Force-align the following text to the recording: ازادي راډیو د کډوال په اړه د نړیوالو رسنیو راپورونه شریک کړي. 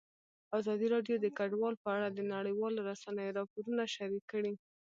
ازادي 0.59 0.87
راډیو 0.95 1.15
د 1.19 1.27
کډوال 1.37 1.75
په 1.83 1.89
اړه 1.95 2.07
د 2.11 2.19
نړیوالو 2.33 2.85
رسنیو 2.89 3.35
راپورونه 3.37 3.83
شریک 3.95 4.23
کړي. 4.31 4.53